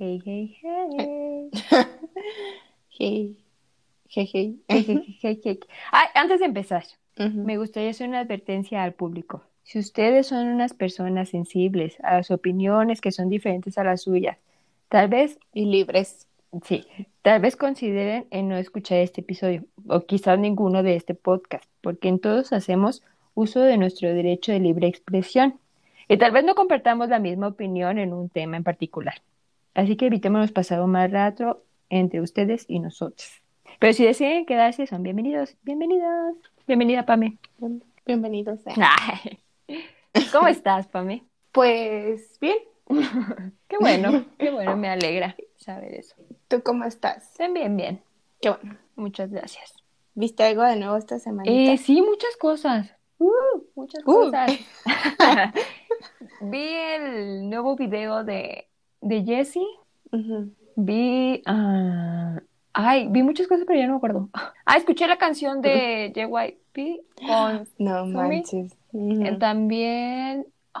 [0.00, 1.50] Hey, hey, hey.
[2.88, 3.36] Hey,
[4.08, 4.54] hey, hey.
[4.66, 5.60] Hey, hey, hey, hey.
[5.92, 6.84] Ay, antes de empezar,
[7.18, 9.42] me gustaría hacer una advertencia al público.
[9.62, 14.38] Si ustedes son unas personas sensibles a las opiniones que son diferentes a las suyas,
[14.88, 16.26] tal vez, Y libres.
[16.64, 16.86] sí,
[17.20, 22.08] tal vez consideren en no escuchar este episodio o quizás ninguno de este podcast, porque
[22.08, 23.02] en todos hacemos
[23.34, 25.60] uso de nuestro derecho de libre expresión
[26.08, 29.20] y tal vez no compartamos la misma opinión en un tema en particular.
[29.74, 33.42] Así que evitémonos pasar un mal rato entre ustedes y nosotros.
[33.78, 35.56] Pero si deciden quedarse, son bienvenidos.
[35.62, 36.36] Bienvenidos.
[36.66, 37.38] Bienvenida, Pame.
[38.06, 38.60] Bienvenidos.
[38.66, 39.40] Ay.
[40.32, 41.24] ¿Cómo estás, Pame?
[41.52, 42.58] Pues bien,
[43.68, 46.16] Qué bueno, qué bueno, me alegra saber eso.
[46.48, 47.32] ¿tú cómo estás?
[47.38, 48.02] Bien, bien, bien.
[48.40, 48.76] Qué bueno.
[48.96, 49.74] Muchas gracias.
[50.14, 51.48] ¿Viste algo de nuevo esta semana?
[51.48, 52.92] Eh, sí, muchas cosas.
[53.18, 53.30] Uh,
[53.76, 54.30] muchas Uh.
[54.30, 54.50] cosas.
[56.40, 58.66] Vi el nuevo video de,
[59.00, 59.66] de Jessie.
[60.76, 61.42] Vi.
[61.46, 62.40] ah,
[62.72, 64.28] ay, vi muchas cosas, pero ya no me acuerdo.
[64.66, 67.66] Ah, escuché la canción de JYP con.
[67.78, 68.72] No manches.
[68.92, 70.46] Eh, También.
[70.74, 70.80] ah,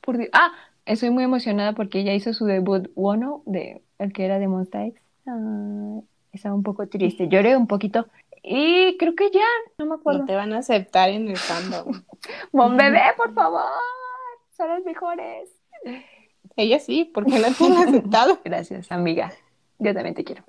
[0.00, 0.52] por Dios- ah,
[0.84, 4.84] estoy muy emocionada porque ella hizo su debut Wono, de, el que era de Monsta
[4.84, 5.00] X.
[5.26, 6.00] Ah,
[6.32, 7.28] estaba un poco triste.
[7.28, 8.06] Lloré un poquito.
[8.42, 9.44] Y creo que ya,
[9.78, 10.20] no me acuerdo.
[10.20, 11.92] No te van a aceptar en el fandom.
[12.52, 13.62] Mon bebé, por favor.
[14.56, 15.50] Son los mejores.
[16.56, 17.54] Ella sí, porque te han
[17.88, 18.40] aceptado.
[18.44, 19.32] Gracias, amiga.
[19.78, 20.44] Yo también te quiero.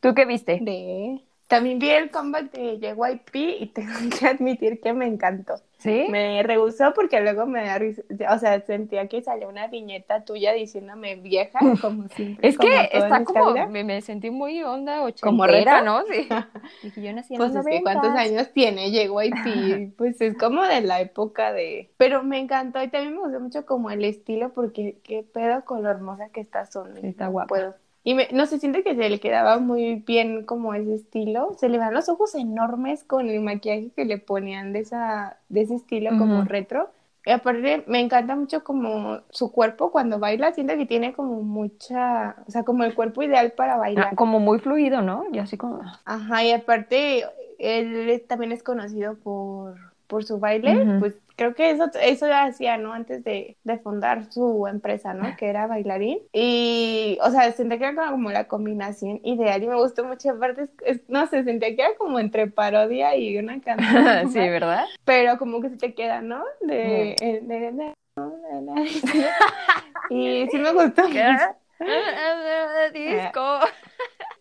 [0.00, 0.58] ¿Tú qué viste?
[0.60, 1.20] De...
[1.50, 5.56] También vi el comeback de JYP y tengo que admitir que me encantó.
[5.78, 6.06] ¿Sí?
[6.06, 8.02] Me rehusó porque luego me da risa,
[8.34, 12.48] o sea, sentía que salió una viñeta tuya diciéndome vieja, como siempre.
[12.48, 15.84] Es que como está como, me, me sentí muy onda Como ochentera, retro.
[15.84, 16.04] ¿no?
[16.06, 16.28] Sí.
[16.82, 18.16] Dije, yo nací en Pues los es que cuántos 90s.
[18.16, 21.90] años tiene JYP, pues es como de la época de...
[21.96, 25.82] Pero me encantó y también me gustó mucho como el estilo porque qué pedo con
[25.82, 26.66] lo hermosa que está.
[26.66, 27.48] Sí, está guapa.
[27.48, 27.74] puedo.
[28.02, 31.54] Y me- no sé, siente que se le quedaba muy bien como ese estilo.
[31.58, 35.62] Se le van los ojos enormes con el maquillaje que le ponían de esa de
[35.62, 36.48] ese estilo como Ujú.
[36.48, 36.90] retro.
[37.26, 42.36] Y aparte me encanta mucho como su cuerpo cuando baila, siento que tiene como mucha,
[42.46, 44.12] o sea, como el cuerpo ideal para bailar.
[44.12, 45.24] Ah, como muy fluido, ¿no?
[45.30, 45.82] Y así como...
[46.06, 47.24] Ajá, y aparte
[47.58, 52.76] él también es conocido por, por su baile, pues creo que eso, eso ya hacía,
[52.76, 52.92] ¿no?
[52.92, 55.34] Antes de, de fundar su empresa, ¿no?
[55.38, 56.18] Que era bailarín.
[56.34, 60.30] Y, o sea, sentía que era como la combinación ideal y me gustó mucho.
[60.32, 60.68] Aparte,
[61.08, 64.30] no sé, sentía que era como entre parodia y una canción.
[64.32, 64.84] sí, ¿verdad?
[65.04, 66.44] Pero como que se te queda, ¿no?
[66.60, 67.94] De, de- de- de-
[70.10, 71.02] y sí me gustó.
[72.92, 73.60] Disco.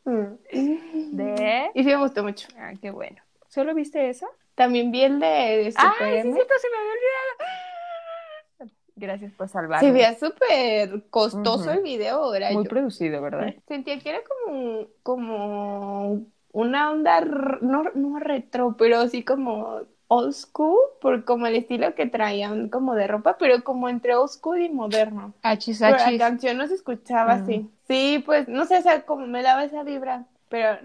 [0.05, 1.15] Mm.
[1.15, 1.69] ¿De?
[1.73, 2.47] Y sí me gustó mucho.
[2.57, 3.17] Ah, qué bueno.
[3.47, 4.27] ¿Solo viste eso?
[4.59, 6.33] También vi el de, Super Ay, sí, M.
[6.33, 8.69] cierto, se me había olvidado.
[8.97, 9.87] Gracias por salvarme.
[9.87, 12.69] Se veía súper costoso el video, Muy yo.
[12.69, 13.53] producido, ¿verdad?
[13.69, 20.75] Sentía que era como, como una onda, no, no retro, pero sí como old school,
[20.99, 24.67] por como el estilo que traían como de ropa, pero como entre old school y
[24.69, 25.33] moderno.
[25.41, 26.19] Achis, Pero la achis.
[26.19, 27.41] canción no se escuchaba Mm.
[27.43, 27.69] así.
[27.87, 30.25] Sí, pues no sé, o sea, como me daba esa vibra.
[30.49, 30.77] Pero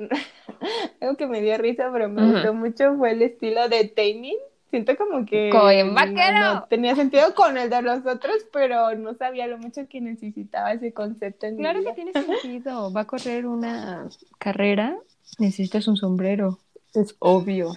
[1.01, 4.37] algo que me dio risa, pero me gustó mucho fue el estilo de Taming.
[4.71, 6.41] Siento como que no- vaquero.
[6.55, 10.73] no tenía sentido con el de los otros, pero no sabía lo mucho que necesitaba
[10.73, 11.95] ese concepto en mi Claro que vida.
[11.95, 12.93] tiene sentido.
[12.93, 14.09] Va a correr una
[14.39, 14.97] carrera.
[15.39, 16.59] Necesitas un sombrero.
[16.93, 17.73] Es obvio.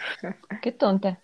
[0.62, 1.20] Qué tonta.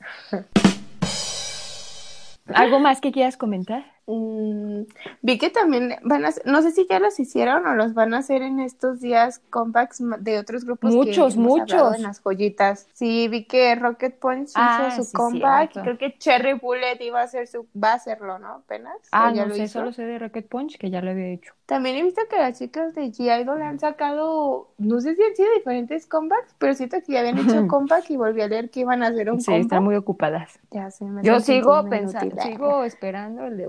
[2.54, 3.93] ¿Algo más que quieras comentar?
[4.06, 4.82] Mm,
[5.22, 8.18] vi que también van a no sé si ya los hicieron o los van a
[8.18, 11.96] hacer en estos días compacts de otros grupos Muchos, muchos.
[11.96, 12.88] en las joyitas.
[12.94, 17.22] Sí, vi que Rocket Punch Ah, hizo su sí, comeback creo que Cherry Bullet iba
[17.22, 18.48] a hacer su, va a hacerlo, ¿no?
[18.56, 18.94] Apenas.
[19.12, 19.80] Ah, ¿O ya no lo sé, hizo?
[19.80, 21.54] solo sé de Rocket Punch, que ya lo había hecho.
[21.66, 25.48] También he visto que las chicas de G-Idol han sacado, no sé si han sido
[25.56, 29.02] diferentes comebacks, pero siento que ya habían hecho comeback y volví a leer que iban
[29.02, 29.64] a hacer un Sí, comeback.
[29.64, 30.60] están muy ocupadas.
[30.72, 33.68] Ya sé, me Yo sigo pensando, sigo esperando el de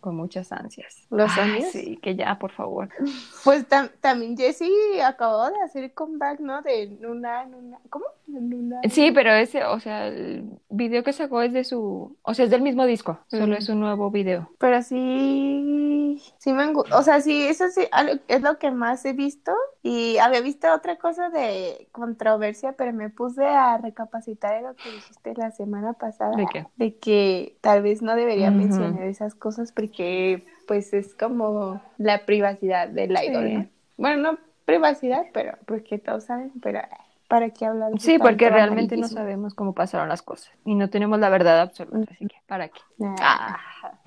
[0.00, 1.06] Con muchas ansias.
[1.10, 1.70] ¿Los Ay, años?
[1.72, 2.88] Sí, que ya, por favor.
[3.44, 6.62] Pues tam- también Jessie acabó de hacer comeback, ¿no?
[6.62, 8.04] De Nuna, Nuna, ¿cómo?
[8.90, 12.50] Sí, pero ese, o sea, el video que sacó es de su, o sea, es
[12.50, 13.58] del mismo disco, solo Mm.
[13.58, 14.50] es un nuevo video.
[14.58, 17.82] Pero sí, sí me o sea, sí, eso sí
[18.28, 19.52] es lo que más he visto
[19.82, 24.90] y había visto otra cosa de controversia, pero me puse a recapacitar en lo que
[24.90, 26.66] dijiste la semana pasada, ¿De qué?
[26.76, 32.88] de que tal vez no debería mencionar esas cosas porque pues es como la privacidad
[32.88, 33.26] del Sí.
[33.28, 33.66] idol, ¿no?
[33.96, 36.80] Bueno, no privacidad, pero porque todos saben, pero
[37.28, 40.90] ¿para qué hablar de Sí, porque realmente no sabemos cómo pasaron las cosas y no
[40.90, 42.80] tenemos la verdad absoluta, así que ¿para qué?
[42.98, 43.58] Nah, Ah,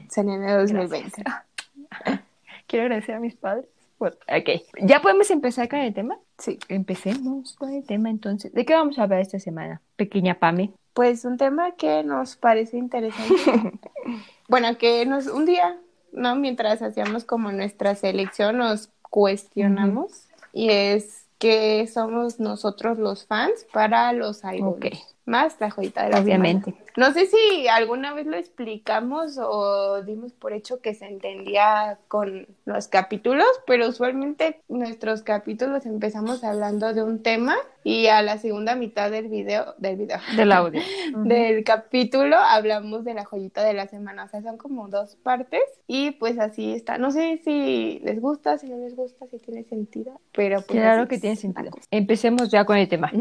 [0.10, 1.24] salió en el 2020.
[1.24, 1.46] gracias.
[2.68, 3.66] Quiero agradecer a mis padres
[4.00, 6.18] Ok, ¿ya podemos empezar con el tema?
[6.38, 6.58] Sí.
[6.70, 8.54] Empecemos con el tema entonces.
[8.54, 10.72] ¿De qué vamos a hablar esta semana, pequeña Pame?
[10.94, 13.34] Pues un tema que nos parece interesante.
[14.48, 15.78] bueno, que nos un día,
[16.14, 16.36] ¿no?
[16.36, 24.14] Mientras hacíamos como nuestra selección, nos cuestionamos y es que somos nosotros los fans para
[24.14, 24.42] los.
[24.62, 24.88] Ok.
[25.30, 26.72] Más la joyita de la Obviamente.
[26.72, 26.86] semana.
[26.98, 32.48] No sé si alguna vez lo explicamos o dimos por hecho que se entendía con
[32.66, 38.76] los capítulos, pero usualmente nuestros capítulos empezamos hablando de un tema y a la segunda
[38.76, 40.82] mitad del video, del video, Del audio.
[41.24, 44.26] del capítulo hablamos de la joyita de la semana.
[44.26, 46.98] O sea, son como dos partes y pues así está.
[46.98, 51.08] No sé si les gusta, si no les gusta, si tiene sentido, pero pues Claro
[51.08, 51.72] que tiene sentido.
[51.92, 53.12] Empecemos ya con el tema.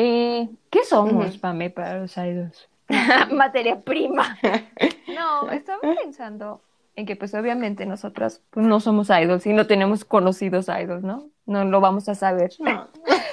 [0.00, 1.38] Eh, ¿Qué somos.
[1.38, 2.68] Pame, para los idols?
[3.32, 4.38] Materia prima.
[5.08, 6.60] No, estaba pensando
[6.94, 11.30] en que pues obviamente nosotras pues, no somos idols y no tenemos conocidos idols, ¿no?
[11.46, 12.52] No lo vamos a saber.
[12.60, 12.86] No.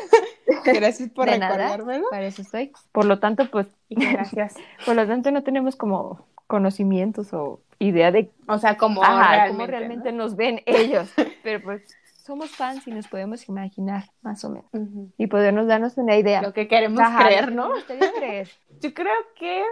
[0.65, 1.57] Gracias por De nada.
[1.57, 2.07] recordármelo.
[2.09, 2.71] Para eso estoy.
[2.91, 4.55] Por lo tanto, pues, gracias.
[4.85, 9.51] por lo tanto no tenemos como conocimientos o idea de O sea, como ajá, realmente,
[9.51, 10.23] cómo realmente ¿no?
[10.23, 11.13] nos ven ellos.
[11.43, 11.95] Pero pues
[12.25, 14.69] somos fans y nos podemos imaginar, más o menos.
[15.17, 16.41] Y podernos darnos una idea.
[16.41, 17.69] Lo que queremos Ajá, creer, ¿no?
[18.17, 18.49] creer.
[18.81, 19.63] Yo creo que,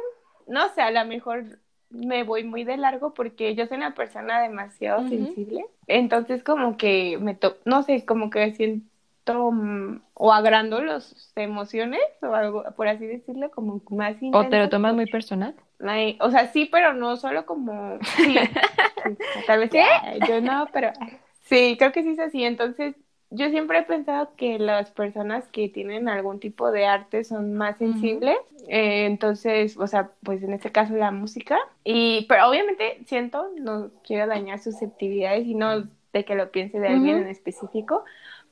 [0.48, 1.44] no sé, a lo mejor
[1.90, 5.64] me voy muy de largo porque yo soy una persona demasiado sensible.
[5.86, 12.02] Entonces, como que me to no sé, como que siento mm, o agrando las emociones
[12.24, 15.54] o algo, por así decirlo, como más ¿O te lo tomas muy personal?
[15.86, 18.00] Ay, O sea, sí, pero no solo como.
[18.16, 18.36] Sí,
[19.48, 19.72] tal vez.
[19.76, 20.94] ay, Yo no, pero.
[21.44, 22.44] Sí, creo que sí es así.
[22.44, 22.96] Entonces,
[23.30, 27.78] yo siempre he pensado que las personas que tienen algún tipo de arte son más
[27.78, 28.38] sensibles.
[28.68, 31.58] Eh, entonces, o sea, pues en este caso la música.
[31.84, 36.90] Y, pero obviamente siento, no quiero dañar susceptibilidades y no de que lo piense de
[36.90, 38.04] alguien en específico.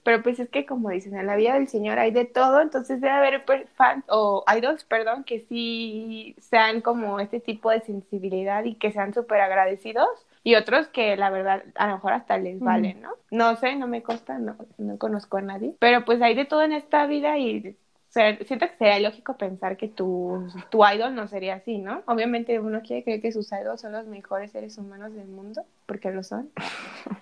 [0.03, 2.99] Pero pues es que como dicen, en la vida del Señor hay de todo, entonces
[3.01, 3.45] debe haber
[3.75, 9.13] fans o idols, perdón, que sí sean como este tipo de sensibilidad y que sean
[9.13, 10.09] súper agradecidos
[10.43, 13.11] y otros que la verdad a lo mejor hasta les valen, ¿no?
[13.29, 16.63] No sé, no me consta, no, no conozco a nadie, pero pues hay de todo
[16.63, 17.75] en esta vida y
[18.11, 22.03] o sea, siento que sería lógico pensar que tu, tu idol no sería así, ¿no?
[22.07, 26.11] Obviamente uno quiere creer que sus idols son los mejores seres humanos del mundo, porque
[26.11, 26.49] lo son.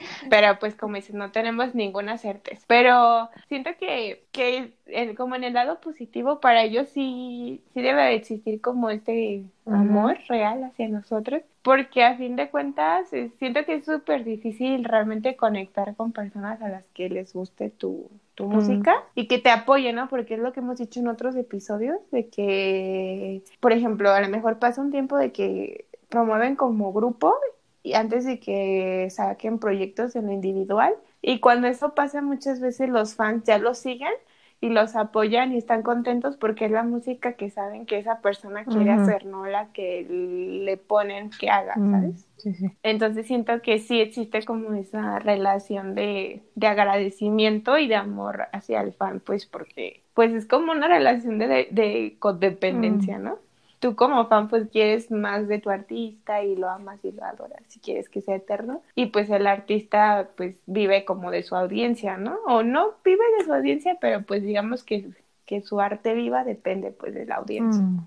[0.30, 2.64] Pero pues como dices, no tenemos ninguna certeza.
[2.66, 8.02] Pero siento que, que en- como en el lado positivo, para ellos sí, sí debe
[8.02, 11.42] de existir como este amor real hacia nosotros.
[11.62, 16.60] Porque a fin de cuentas, eh, siento que es súper difícil realmente conectar con personas
[16.62, 20.08] a las que les guste tu, tu música y que te apoyen, ¿no?
[20.08, 24.28] Porque es lo que hemos dicho en otros episodios, de que, por ejemplo, a lo
[24.28, 27.34] mejor pasa un tiempo de que promueven como grupo
[27.82, 30.94] y antes de que saquen proyectos en lo individual.
[31.22, 34.12] Y cuando eso pasa, muchas veces los fans ya los siguen
[34.60, 38.66] y los apoyan y están contentos porque es la música que saben que esa persona
[38.68, 42.28] quiere hacer, no la que le ponen que haga, Mm, ¿sabes?
[42.36, 42.66] Sí, sí.
[42.82, 48.80] Entonces siento que sí existe como esa relación de, de agradecimiento y de amor hacia
[48.80, 53.38] el fan, pues porque pues es como una relación de, de, de codependencia, ¿no?
[53.80, 57.62] Tú como fan pues quieres más de tu artista y lo amas y lo adoras
[57.74, 62.18] y quieres que sea eterno y pues el artista pues vive como de su audiencia,
[62.18, 62.36] ¿no?
[62.46, 65.08] O no vive de su audiencia, pero pues digamos que,
[65.46, 67.82] que su arte viva depende pues de la audiencia.
[67.82, 68.06] Mm,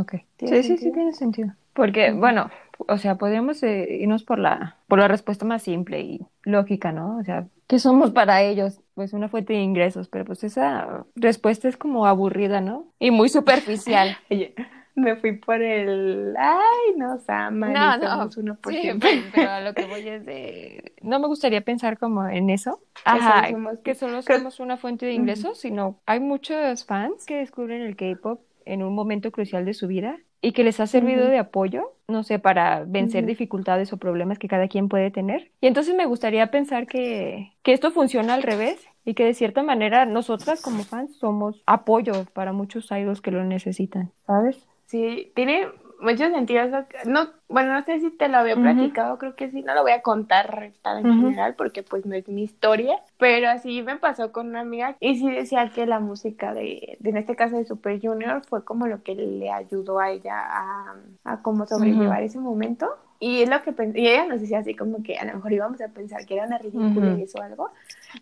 [0.00, 0.14] ok.
[0.36, 1.52] ¿Tiene Sí, sí, sí, tiene sentido.
[1.74, 2.50] Porque, bueno,
[2.88, 7.18] o sea, podríamos eh, irnos por la, por la respuesta más simple y lógica, ¿no?
[7.18, 8.80] O sea, ¿qué somos para ellos?
[8.94, 12.86] Pues una fuente de ingresos, pero pues esa respuesta es como aburrida, ¿no?
[12.98, 14.16] Y muy superficial.
[14.94, 18.08] Me fui por el, ay, nos aman No, no.
[18.08, 19.22] somos uno por Sí, siempre.
[19.32, 20.92] pero, a lo que voy es de...
[21.02, 22.80] No me gustaría pensar como en eso.
[22.94, 27.24] Que Ajá, solo somos- que solo somos una fuente de ingresos, sino hay muchos fans
[27.26, 30.86] que descubren el K-pop en un momento crucial de su vida y que les ha
[30.86, 35.50] servido de apoyo, no sé, para vencer dificultades o problemas que cada quien puede tener.
[35.60, 39.62] Y entonces me gustaría pensar que, que esto funciona al revés y que de cierta
[39.62, 44.66] manera nosotras como fans somos apoyo para muchos idols que lo necesitan, ¿sabes?
[44.90, 45.68] Sí, tiene
[46.00, 46.84] mucho sentido eso.
[47.06, 49.92] No, bueno, no sé si te lo había platicado, creo que sí, no lo voy
[49.92, 54.32] a contar tan en general porque pues no es mi historia, pero así me pasó
[54.32, 57.64] con una amiga y sí decía que la música de, de en este caso de
[57.66, 62.38] Super Junior fue como lo que le ayudó a ella a, a como sobrellevar ese
[62.40, 62.88] momento.
[63.22, 65.78] Y es lo que y ella nos decía así como que a lo mejor íbamos
[65.82, 67.70] a pensar que era una ridícula o algo.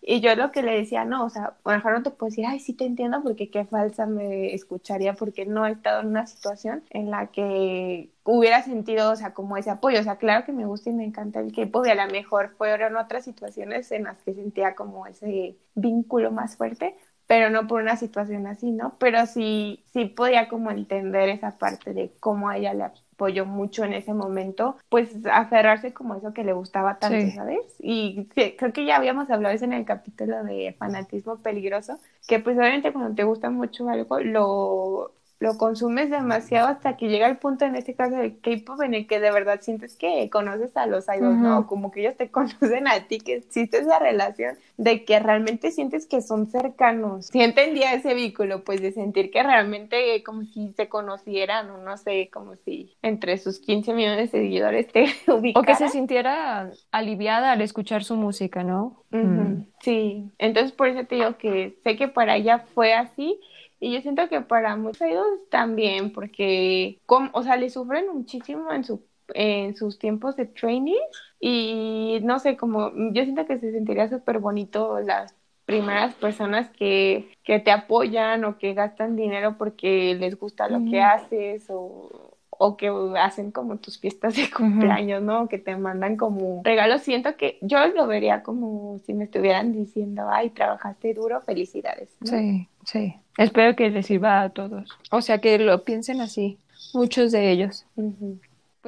[0.02, 2.30] Y yo lo que le decía, no, o sea, a lo mejor no te puedo
[2.30, 6.08] decir, ay, sí te entiendo porque qué falsa me escucharía porque no he estado en
[6.08, 10.00] una situación en la que hubiera sentido, o sea, como ese apoyo.
[10.00, 12.50] O sea, claro que me gusta y me encanta el K-pop y a lo mejor
[12.58, 16.96] fueron otras situaciones en las que sentía como ese vínculo más fuerte,
[17.28, 18.96] pero no por una situación así, ¿no?
[18.98, 23.84] Pero sí, sí podía como entender esa parte de cómo a ella le apoyó mucho
[23.84, 27.60] en ese momento, pues aferrarse como eso que le gustaba tanto, ¿sabes?
[27.80, 32.56] Y creo que ya habíamos hablado eso en el capítulo de fanatismo peligroso, que pues
[32.56, 37.64] obviamente cuando te gusta mucho algo, lo lo consumes demasiado hasta que llega el punto
[37.64, 41.06] en este caso del K-pop en el que de verdad sientes que conoces a los
[41.08, 41.66] idols, ¿no?
[41.68, 46.06] Como que ellos te conocen a ti, que existe esa relación de que realmente sientes
[46.06, 47.26] que son cercanos.
[47.26, 51.96] Sí entendía ese vínculo, pues de sentir que realmente como si se conocieran o no
[51.96, 55.52] sé, como si entre sus 15 millones de seguidores te ubicaran.
[55.58, 59.04] O que se sintiera aliviada al escuchar su música, ¿no?
[59.10, 59.64] Mm.
[59.80, 63.40] Sí, entonces por eso te digo que sé que para ella fue así
[63.80, 69.04] y yo siento que para muchos también, porque, o sea, le sufren muchísimo en, su,
[69.34, 70.96] en sus tiempos de training.
[71.40, 77.30] Y no sé, como yo siento que se sentiría súper bonito las primeras personas que,
[77.44, 82.76] que te apoyan o que gastan dinero porque les gusta lo que haces o, o
[82.76, 85.48] que hacen como tus fiestas de cumpleaños, ¿no?
[85.48, 87.02] Que te mandan como regalos.
[87.02, 92.10] Siento que yo lo vería como si me estuvieran diciendo, ay, trabajaste duro, felicidades.
[92.24, 93.14] Sí, sí.
[93.38, 94.90] Espero que les sirva a todos.
[95.10, 96.58] O sea, que lo piensen así,
[96.92, 97.86] muchos de ellos.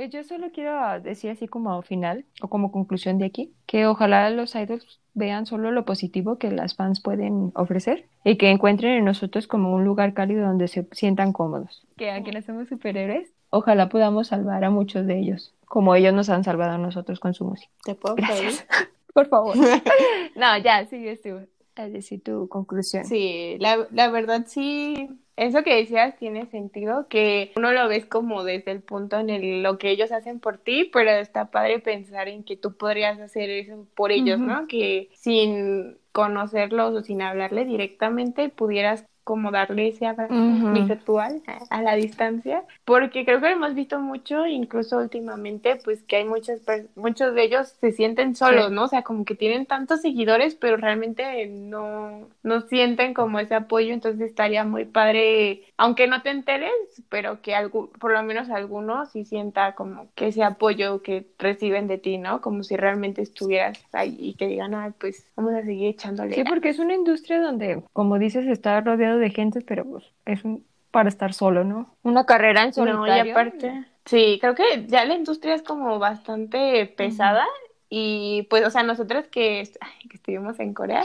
[0.00, 4.30] Pues yo solo quiero decir así como final o como conclusión de aquí, que ojalá
[4.30, 9.04] los idols vean solo lo positivo que las fans pueden ofrecer y que encuentren en
[9.04, 11.86] nosotros como un lugar cálido donde se sientan cómodos.
[11.98, 16.30] Que aunque no somos superhéroes, ojalá podamos salvar a muchos de ellos, como ellos nos
[16.30, 17.70] han salvado a nosotros con su música.
[17.84, 18.66] ¿Te puedo Gracias.
[19.12, 19.54] Por favor.
[20.34, 23.04] no, ya, sigue tú a decir tu conclusión.
[23.04, 28.44] Sí, la, la verdad sí, eso que decías tiene sentido, que uno lo ves como
[28.44, 32.28] desde el punto en el lo que ellos hacen por ti, pero está padre pensar
[32.28, 34.66] en que tú podrías hacer eso por ellos, ¿no?
[34.66, 40.34] Que sin conocerlos o sin hablarle directamente pudieras como darle ese abrazo
[40.72, 46.16] virtual a, la distancia, porque creo que lo hemos visto mucho, incluso últimamente, pues que
[46.16, 46.62] hay muchas
[46.96, 48.86] muchos de ellos se sienten solos, ¿no?
[48.86, 53.94] O sea, como que tienen tantos seguidores, pero realmente no, no sienten como ese apoyo,
[53.94, 56.72] entonces estaría muy padre, aunque no te enteres,
[57.08, 61.86] pero que algo, por lo menos algunos sí sienta como que ese apoyo que reciben
[61.86, 62.40] de ti, ¿no?
[62.40, 66.34] Como si realmente estuvieras ahí y que digan, ah, pues vamos a seguir echándole.
[66.34, 70.44] Sí, porque es una industria donde, como dices, está rodeado de gente, pero pues, es
[70.44, 71.94] un, para estar solo, ¿no?
[72.02, 73.26] Una carrera en solitario.
[73.26, 77.46] y aparte, sí, creo que ya la industria es como bastante pesada
[77.88, 79.68] y pues, o sea, nosotros que,
[80.08, 81.04] que estuvimos en Corea,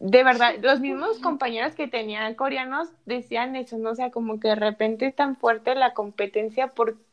[0.00, 3.90] de verdad, los mismos compañeros que tenían coreanos decían eso, ¿no?
[3.90, 6.68] O sea, como que de repente es tan fuerte la competencia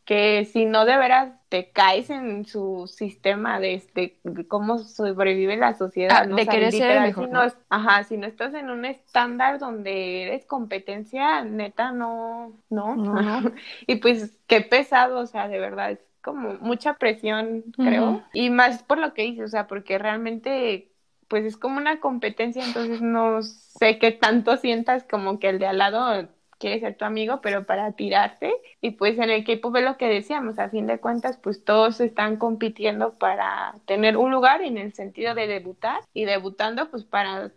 [0.08, 5.74] porque si no de veras te caes en su sistema de, este, cómo sobrevive la
[5.74, 6.38] sociedad, ah, ¿no?
[6.38, 7.28] de querer ser mejor.
[7.30, 12.96] no, Ajá, si no estás en un estándar donde eres competencia, neta, no, no.
[12.96, 13.52] no.
[13.88, 18.24] y pues qué pesado, o sea, de verdad, es como mucha presión, creo.
[18.32, 20.90] Y más por lo que dices, o sea, porque realmente
[21.28, 25.68] pues es como una competencia, entonces no sé qué tanto sientas como que el de
[25.68, 28.54] al lado quiere ser tu amigo, pero para tirarte.
[28.82, 32.00] Y pues en el K-pop es lo que decíamos, a fin de cuentas, pues todos
[32.02, 37.52] están compitiendo para tener un lugar en el sentido de debutar y debutando pues para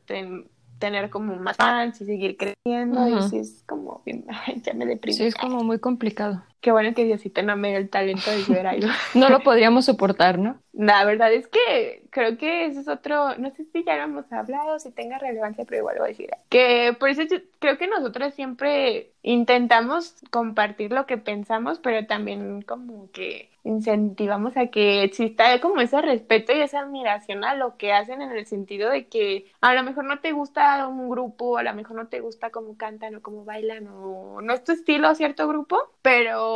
[0.78, 3.06] tener como más fans y seguir creciendo.
[3.08, 4.02] Y sí es como,
[4.62, 5.16] ya me deprimí.
[5.16, 6.42] Sí, es como muy complicado.
[6.60, 8.88] Qué bueno que Diosito no me dio el talento de ver algo.
[9.14, 10.60] no lo podríamos soportar, ¿no?
[10.72, 14.32] La verdad es que creo que ese es otro, no sé si ya lo hemos
[14.32, 16.30] hablado, si tenga relevancia, pero igual voy a decir.
[16.48, 17.22] Que por eso
[17.58, 24.68] creo que nosotros siempre intentamos compartir lo que pensamos, pero también como que incentivamos a
[24.68, 28.90] que exista como ese respeto y esa admiración a lo que hacen en el sentido
[28.90, 32.20] de que a lo mejor no te gusta un grupo, a lo mejor no te
[32.20, 36.49] gusta cómo cantan o cómo bailan o no es tu estilo cierto grupo, pero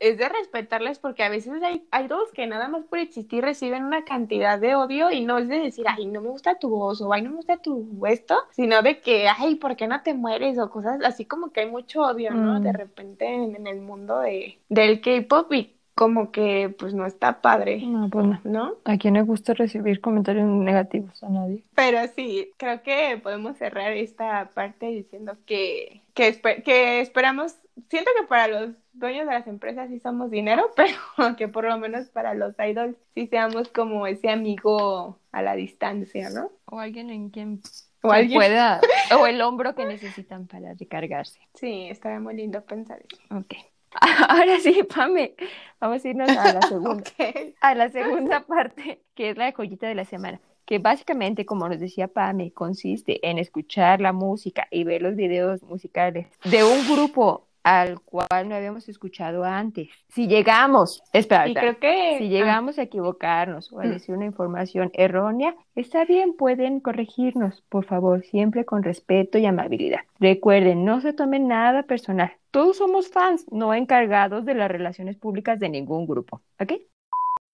[0.00, 3.84] es de respetarles porque a veces hay, hay dos que nada más por existir reciben
[3.84, 7.00] una cantidad de odio y no es de decir, ay, no me gusta tu voz
[7.00, 10.14] o ay, no me gusta tu esto, sino de que, ay, ¿por qué no te
[10.14, 10.58] mueres?
[10.58, 12.60] o cosas así como que hay mucho odio, ¿no?
[12.60, 12.74] De mm.
[12.74, 17.80] repente en, el mundo de, del K-pop y como que pues no está padre.
[17.86, 18.74] No, pues no.
[18.84, 21.22] ¿A quién le gusta recibir comentarios negativos?
[21.22, 21.62] A nadie.
[21.74, 27.56] Pero sí, creo que podemos cerrar esta parte diciendo que, que, que esperamos
[27.88, 31.78] siento que para los dueños de las empresas sí somos dinero, pero que por lo
[31.78, 36.50] menos para los idols sí seamos como ese amigo a la distancia, ¿no?
[36.66, 37.60] O alguien en quien
[38.02, 38.38] O alguien.
[38.38, 38.80] pueda,
[39.18, 41.40] o el hombro que necesitan para recargarse.
[41.54, 43.22] Sí, estaría muy lindo pensar eso.
[43.36, 43.54] Ok.
[44.28, 45.34] Ahora sí, Pame,
[45.80, 47.02] vamos a irnos a la segunda.
[47.02, 47.54] Ok.
[47.60, 51.78] a la segunda parte, que es la joyita de la semana, que básicamente, como nos
[51.78, 57.46] decía Pame, consiste en escuchar la música y ver los videos musicales de un grupo
[57.64, 59.88] al cual no habíamos escuchado antes.
[60.08, 62.18] Si llegamos, espera, Y creo que...
[62.18, 67.86] si llegamos a equivocarnos o a decir una información errónea, está bien, pueden corregirnos, por
[67.86, 70.00] favor, siempre con respeto y amabilidad.
[70.20, 72.32] Recuerden, no se tomen nada personal.
[72.50, 76.42] Todos somos fans, no encargados de las relaciones públicas de ningún grupo.
[76.60, 76.74] ¿Ok?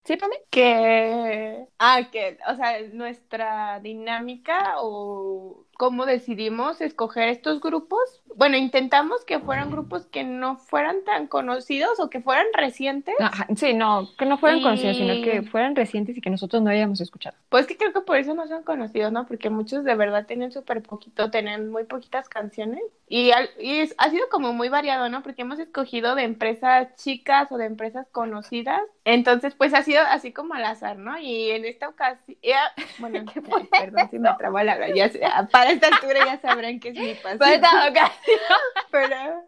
[0.04, 0.36] ¿Sí, Pame?
[0.50, 8.20] que ah que o sea nuestra dinámica o cómo decidimos escoger estos grupos.
[8.36, 13.14] Bueno intentamos que fueran grupos que no fueran tan conocidos o que fueran recientes.
[13.18, 16.60] Ajá, sí, no, que no fueran Y- conocidos, sino que fueran recientes y que nosotros
[16.60, 17.34] no habíamos escuchado.
[17.48, 20.52] pues que creo que por eso no son conocidos no porque muchos de verdad tienen
[20.52, 22.82] súper poquito tienen muy poquitas canciones.
[23.08, 26.94] Y, al- y es- ha sido como muy variado no porque hemos escogido de empresas
[26.96, 28.82] chicas o de empresas conocidas.
[29.04, 33.24] Entonces pues ha sido así como al azar no y en esta ocasión ya- bueno
[33.34, 33.64] ¿Qué fue?
[33.70, 35.20] perdón si me trabo la ya sé-
[35.50, 37.38] para esta altura ya sabrán que es mi pasión
[38.90, 39.42] pero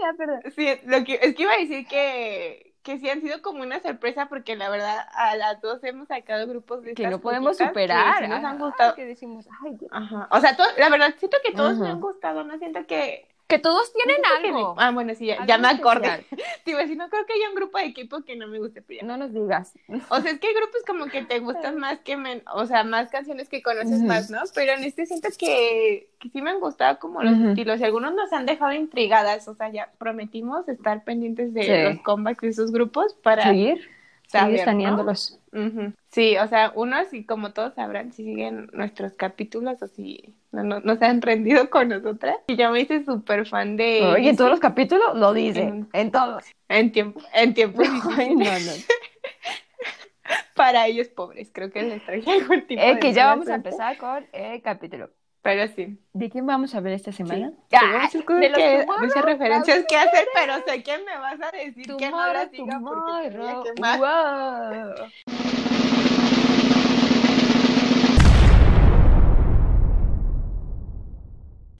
[0.00, 0.40] Ya, perdón.
[0.56, 3.80] sí lo que es que iba a decir que que sí han sido como una
[3.80, 7.66] sorpresa porque la verdad a las dos hemos sacado grupos de Que no podemos que
[7.68, 8.24] superar.
[8.24, 9.90] sí nos han Ajá, gustado Que decimos, ay, Dios.
[9.94, 10.26] Ajá.
[10.32, 11.92] O sea, to- la verdad, siento que todos me Ujú.
[11.92, 13.28] han gustado, no siento que...
[13.48, 14.74] Que todos tienen no algo.
[14.74, 16.08] me- Ah, bueno, sí, ya, Algo ya me acordé.
[16.08, 16.40] especial.
[16.66, 19.00] Digo, si no creo que haya un grupo de equipo que no me guste, pero
[19.00, 19.06] ya.
[19.06, 19.74] No nos digas.
[20.08, 22.16] O sea, es que hay grupos como que te gustan más que...
[22.16, 24.40] men- O sea, más canciones que conoces más, ¿no?
[24.54, 28.14] Pero en este siento que, que sí me han gustado como los estilos y algunos
[28.14, 29.46] nos han dejado intrigadas.
[29.48, 31.82] O sea, ya prometimos estar pendientes de Sí.
[31.94, 33.90] los comebacks de esos grupos para Seguir,
[34.40, 34.60] saber.
[35.52, 35.92] Ujú.
[36.10, 40.62] Sí, o sea, unos, y como todos sabrán, si siguen nuestros capítulos o si no,
[40.64, 42.36] no, no se han rendido con nosotras.
[42.46, 44.02] Y yo me hice súper fan de...
[44.02, 45.62] Oye, en todos los capítulos lo dice.
[45.62, 46.44] En- En todos.
[46.68, 47.82] en tiempo, en tiempo
[48.16, 48.72] Ay, no, no.
[50.54, 53.54] para ellos pobres, creo que les traje algún tipo Eh, de que ya vamos a
[53.54, 55.10] empezar con el capítulo.
[55.42, 55.98] Pero sí.
[56.12, 57.18] ¿De quién vamos a ver esta sí.
[57.18, 57.52] semana?
[57.72, 61.18] Ay, muchas cosas de los que, Tomorrow, muchas referencias que hacer, pero sé que me
[61.18, 63.64] vas a decir que no Tomorrow, las diga porque te voy a tomorrow.
[63.74, 63.98] quemar.
[63.98, 65.08] Wow.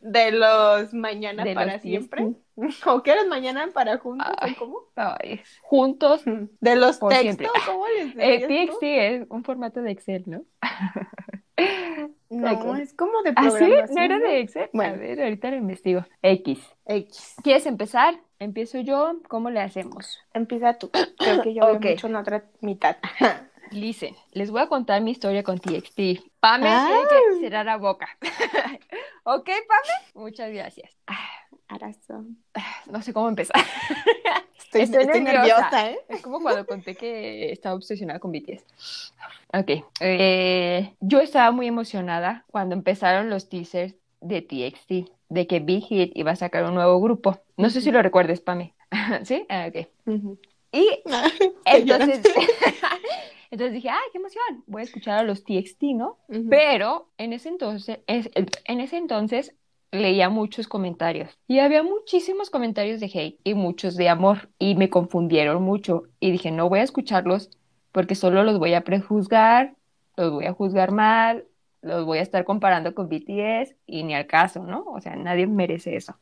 [0.00, 2.34] De los mañana De para los siempre.
[2.86, 4.26] ¿O qué eres mañana para juntos?
[4.38, 4.52] Ay.
[4.52, 4.78] ¿O cómo?
[4.96, 6.22] Ay, juntos.
[6.24, 7.46] De los textos, siempre.
[7.64, 8.66] ¿cómo les Eh?
[8.66, 10.42] TXT es un formato de Excel, ¿no?
[12.40, 13.56] No, es como de ¿Ah, sí?
[13.58, 13.94] programación.
[13.94, 14.70] ¿No era de Excel?
[14.72, 14.94] Bueno.
[14.94, 16.04] A ver, ahorita lo investigo.
[16.22, 16.58] X.
[16.86, 17.34] X.
[17.42, 18.18] ¿Quieres empezar?
[18.38, 19.14] Empiezo yo.
[19.28, 20.18] ¿Cómo le hacemos?
[20.34, 20.90] Empieza tú.
[21.18, 21.80] Creo que yo Ok.
[21.80, 22.96] veo mucho en otra mitad.
[23.70, 26.20] Listen, les voy a contar mi historia con TXT.
[26.40, 26.86] Pame Ah.
[27.08, 28.08] tiene que cerrar la boca.
[29.24, 30.12] ¿Ok, Pame?
[30.14, 30.90] Muchas gracias.
[31.68, 32.24] Arazo.
[32.90, 33.56] No sé cómo empezar.
[34.72, 35.70] Estoy, Estoy estoy nerviosa.
[35.70, 35.98] nerviosa, ¿eh?
[36.08, 38.64] Es como cuando conté que estaba obsesionada con BTS.
[39.52, 39.84] Ok.
[40.00, 46.12] eh, yo estaba muy emocionada cuando empezaron los teasers de TXT, de que Big Hit
[46.14, 47.38] iba a sacar un nuevo grupo.
[47.58, 48.74] No sé si lo recuerdes, Pame.
[49.24, 49.44] ¿Sí?
[49.50, 49.88] Ah, ok.
[50.06, 50.38] Ujú.
[50.72, 50.88] Y
[51.66, 52.14] Estoy llorando.
[52.14, 52.32] entonces,
[53.50, 54.64] entonces dije, ¡ay, qué emoción!
[54.66, 56.16] Voy a escuchar a los TXT, ¿no?
[56.28, 56.46] Ujú.
[56.48, 59.54] Pero en ese entonces, es- en ese entonces
[59.92, 64.90] leía muchos comentarios y había muchísimos comentarios de hate y muchos de amor y me
[64.90, 67.50] confundieron mucho y dije, no voy a escucharlos
[67.92, 69.74] porque solo los voy a prejuzgar,
[70.16, 71.44] los voy a juzgar mal,
[71.82, 74.84] los voy a estar comparando con BTS y ni al caso, ¿no?
[74.86, 76.16] O sea, nadie merece eso.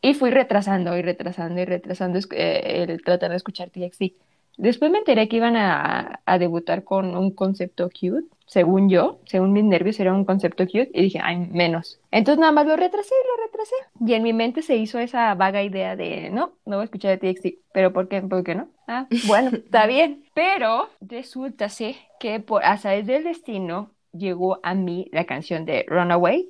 [0.00, 4.14] Y fui retrasando y retrasando y retrasando eh, el tratar de escuchar TXT.
[4.56, 9.54] Después me enteré que iban a, a debutar con un concepto cute, según yo, según
[9.54, 11.98] mis nervios era un concepto cute, y dije, ay, menos.
[12.10, 13.74] Entonces nada más lo retrasé y lo retrasé.
[14.06, 17.12] Y en mi mente se hizo esa vaga idea de, no, no voy a escuchar
[17.12, 17.46] a TXT.
[17.72, 18.20] ¿Pero por qué?
[18.20, 18.68] ¿Por qué no?
[18.86, 20.24] Ah, bueno, está bien.
[20.34, 21.68] Pero resulta
[22.20, 26.48] que por azares del destino llegó a mí la canción de Runaway,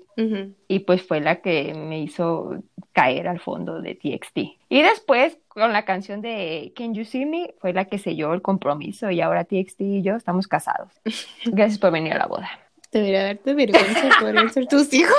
[0.69, 4.39] y pues fue la que me hizo caer al fondo de TXT.
[4.69, 8.43] Y después, con la canción de Can You See Me, fue la que selló el
[8.43, 10.93] compromiso y ahora TXT y yo estamos casados.
[11.47, 12.51] Gracias por venir a la boda.
[12.93, 15.17] Debería darte vergüenza, podrían ser tus hijos.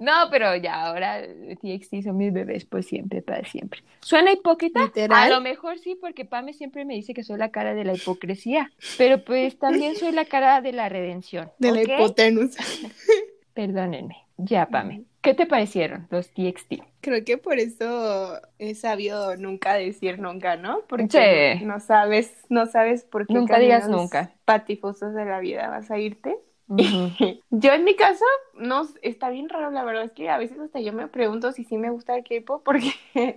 [0.00, 3.80] No, pero ya ahora TXT son mis bebés por siempre, para siempre.
[4.00, 4.82] ¿Suena hipócrita?
[4.84, 5.32] ¿Literal?
[5.32, 7.94] A lo mejor sí, porque Pame siempre me dice que soy la cara de la
[7.94, 11.50] hipocresía, pero pues también soy la cara de la redención.
[11.58, 12.62] De la hipotenusa.
[13.54, 14.16] Perdónenme.
[14.36, 15.04] Ya, Pame.
[15.22, 16.82] ¿Qué te parecieron los TXT?
[17.00, 20.80] Creo que por eso es sabio nunca decir nunca, ¿no?
[20.88, 21.64] Porque Sí.
[21.64, 24.32] no sabes, no sabes por qué Nunca digas nunca.
[24.44, 26.36] patifosos de la vida vas a irte.
[27.50, 28.24] Yo en mi caso,
[28.54, 31.64] no, está bien raro, la verdad es que a veces hasta yo me pregunto si
[31.64, 32.94] sí me gusta el K-pop porque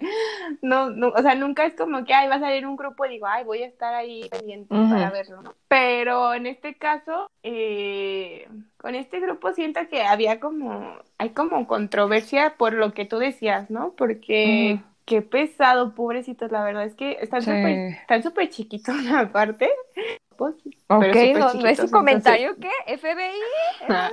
[0.61, 3.09] no, no, o sea, nunca es como que, ay, va a salir un grupo y
[3.09, 5.55] digo, ay, voy a estar ahí pendiente para verlo, ¿no?
[5.67, 12.55] Pero en este caso, eh, con este grupo siento que había como, hay como controversia
[12.57, 13.93] por lo que tú decías, ¿no?
[13.95, 14.81] Porque...
[15.05, 17.51] Qué pesado, pobrecitos, la verdad es que están Sí.
[17.51, 19.69] súper están súper chiquitos aparte.
[20.37, 20.55] Pues,
[20.87, 22.97] Ok, no, no es comentario, ¿qué?
[22.97, 23.39] FBI.
[23.89, 24.11] Ah.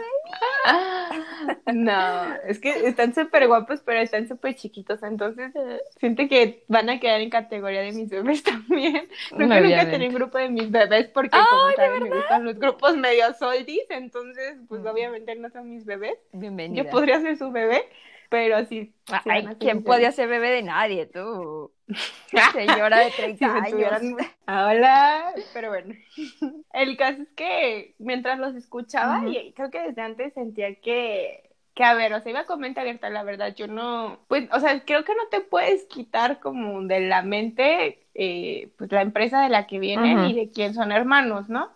[1.73, 5.53] No, es que están súper guapos, pero están súper chiquitos, entonces
[5.99, 9.09] siento que van a quedar en categoría de mis bebés también.
[9.29, 12.59] Creo que nunca tenía un grupo de mis bebés porque como saben me gustan los
[12.59, 16.17] grupos medio soldis, entonces pues obviamente no son mis bebés.
[16.33, 16.85] Bienvenida.
[16.85, 17.83] Yo podría ser su bebé,
[18.31, 18.95] pero sí.
[19.27, 21.07] Ay, ¿quién podía ser bebé de nadie?
[21.07, 21.74] Tú.
[22.53, 23.71] Señora de 30 Si años.
[23.71, 24.17] tuvieran-
[24.47, 25.95] Hola, pero bueno.
[26.73, 31.85] El caso es que mientras los escuchaba, y creo que desde antes sentía que, que,
[31.85, 34.85] a ver, o sea, iba con mente abierta, la verdad, yo no, pues, o sea,
[34.85, 39.49] creo que no te puedes quitar como de la mente, eh, pues, la empresa de
[39.51, 41.71] la que vienen y de quién son hermanos, ¿no?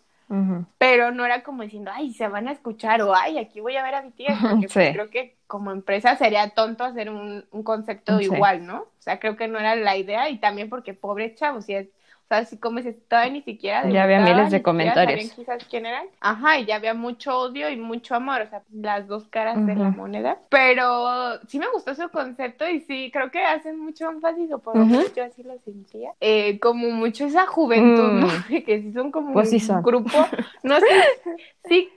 [0.77, 3.83] Pero no era como diciendo, ay, se van a escuchar o ay, aquí voy a
[3.83, 8.19] ver a BTS, porque pues, creo que como empresa sería tonto hacer un, un concepto
[8.19, 8.27] Sí.
[8.27, 8.83] igual, ¿no?
[8.83, 11.89] O sea, creo que no era la idea y también porque pobre chavos, y es-
[11.89, 15.29] o sea, así como se todavía ni siquiera Ya había miles de comentarios.
[15.31, 16.05] sabían quizás quién eran.
[16.21, 19.75] Ajá, y ya había mucho odio y mucho amor, o sea, las dos caras de
[19.75, 20.37] la moneda.
[20.51, 24.77] Pero sí me gustó su concepto y sí, creo que hacen mucho énfasis, o por
[24.77, 28.27] lo menos yo así lo sentía, eh, como mucho esa juventud, ¿no?
[28.27, 28.63] Mm.
[28.67, 29.83] que sí son como Pues sí un son.
[29.83, 30.19] grupo,
[30.63, 30.87] no sé,
[31.65, 31.89] sí,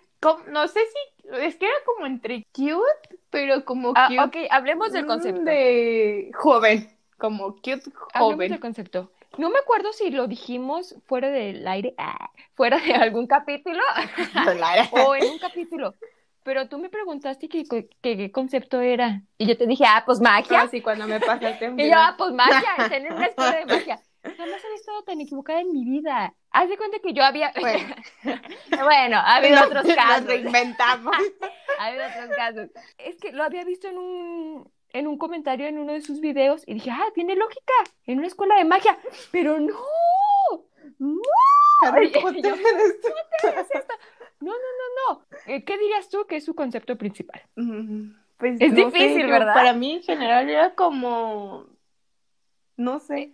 [0.48, 4.92] no sé si, es que era como entre cute, pero como Ah, cute ok, hablemos
[4.92, 5.42] del mm, concepto.
[5.42, 8.50] de joven, como cute Hablemos joven.
[8.50, 9.12] del concepto.
[9.38, 13.82] No me acuerdo si lo dijimos fuera del aire, ah, fuera de algún capítulo
[14.92, 15.96] o en un capítulo.
[16.44, 17.66] Pero tú me preguntaste que
[18.02, 19.22] qué concepto era.
[19.38, 20.62] Y yo te dije, ah, pues magia.
[20.62, 24.02] Así cuando me pasaste Y yo, ah, pues magia, tener una escuela de magia.
[24.24, 26.34] Jamás había estado tan equivocada en mi vida.
[26.52, 27.52] Haz de cuenta que yo había.
[27.60, 27.96] Bueno.
[28.84, 30.26] Bueno, ha habido otros casos.
[30.28, 31.16] reinventamos.
[31.80, 32.70] Ha habido otros casos.
[33.00, 36.64] Es que lo había visto en un, en un comentario en uno de sus videos
[36.68, 37.74] y dije, ah, tiene lógica,
[38.06, 39.00] en una escuela de magia.
[39.32, 39.74] Pero no,
[41.00, 41.22] no,
[41.84, 42.44] Harry Potter.
[42.44, 43.94] yo- ¿qué es esto?
[44.42, 45.26] No, no, no, no.
[45.48, 47.42] Eh, ¿Qué dirías tú que es su concepto principal?
[47.56, 49.54] Mm, Pues Es no difícil, ¿verdad?
[49.56, 51.66] Para mí en general era como,
[52.78, 53.34] no sé.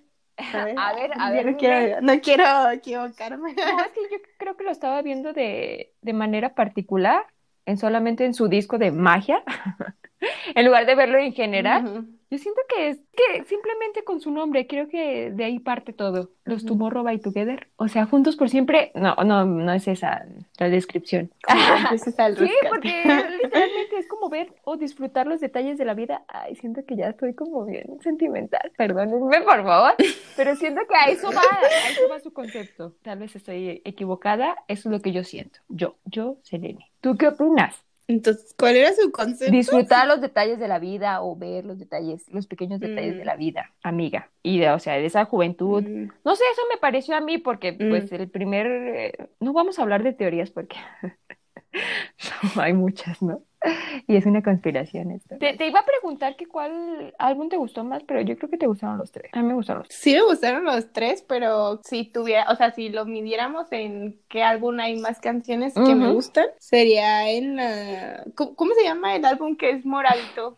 [0.54, 1.58] A ver, a yo ver, no dime.
[1.58, 3.56] quiero, no quiero equivocarme.
[3.60, 7.26] No, es que yo creo que lo estaba viendo de, de manera particular,
[7.66, 9.44] en solamente en su disco de magia,
[10.56, 12.06] en lugar de verlo en general.
[12.30, 16.32] Yo siento que es que simplemente con su nombre, creo que de ahí parte todo.
[16.44, 16.66] Los.
[16.66, 17.70] Tomorrow by Together.
[17.78, 18.92] O sea, juntos por siempre.
[18.96, 20.26] No, no, no es esa
[20.60, 21.32] la descripción.
[21.48, 21.58] Sí,
[21.90, 22.50] rescate.
[22.70, 23.04] porque
[23.44, 26.26] literalmente es como ver o disfrutar los detalles de la vida.
[26.28, 28.74] Ay, siento que ya estoy como bien sentimental.
[28.78, 29.96] Perdónenme, por favor.
[30.36, 32.96] Pero siento que a eso va, a eso va su concepto.
[33.04, 34.58] Tal vez estoy equivocada.
[34.68, 35.60] Eso es lo que yo siento.
[35.70, 36.92] Yo, yo, Selene.
[37.00, 37.87] ¿Tú qué opinas?
[38.08, 39.52] Entonces, ¿cuál era su concepto?
[39.52, 43.18] Disfrutar los detalles de la vida o ver los detalles, los pequeños detalles Mm.
[43.20, 44.32] de la vida, amiga.
[44.44, 45.84] Y de, o sea, de esa juventud.
[45.84, 47.90] Mm, No sé, eso me pareció a mí porque, Mm.
[47.90, 48.68] pues, el primer...
[48.68, 50.78] eh, no vamos a hablar de teorías porque
[52.56, 53.44] no, hay muchas, ¿no?
[54.08, 55.38] Y es una conspiración esto.
[55.38, 58.58] Te, te iba a preguntar que cuál álbum te gustó más, pero yo creo que
[58.58, 59.30] te gustaron los tres.
[59.34, 60.00] A mí me gustaron los tres.
[60.00, 64.44] Sí me gustaron los tres, pero si tuviera, o sea, si lo midiéramos en qué
[64.44, 68.24] álbum hay más canciones que me gustan, sería en la...
[68.36, 70.58] ¿Cómo, cómo se llama el álbum que es moradito?